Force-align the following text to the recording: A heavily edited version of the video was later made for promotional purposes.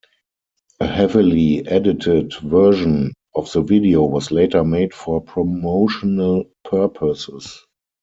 A 0.79 0.87
heavily 0.87 1.67
edited 1.67 2.33
version 2.37 3.13
of 3.35 3.51
the 3.51 3.61
video 3.61 4.03
was 4.03 4.31
later 4.31 4.63
made 4.63 4.95
for 4.95 5.21
promotional 5.21 6.45
purposes. 6.63 7.63